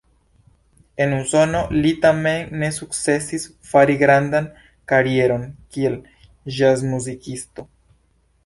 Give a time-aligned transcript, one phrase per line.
[1.03, 4.49] En Usono li tamen ne sukcesis fari grandan
[4.93, 6.01] karieron kiel
[6.59, 7.69] ĵazmuzikisto.